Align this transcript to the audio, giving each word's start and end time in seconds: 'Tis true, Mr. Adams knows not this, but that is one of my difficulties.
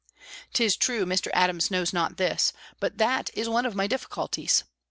'Tis 0.53 0.75
true, 0.75 1.05
Mr. 1.05 1.27
Adams 1.35 1.69
knows 1.69 1.93
not 1.93 2.17
this, 2.17 2.53
but 2.79 2.97
that 2.97 3.29
is 3.35 3.47
one 3.47 3.67
of 3.67 3.75
my 3.75 3.85
difficulties. 3.85 4.63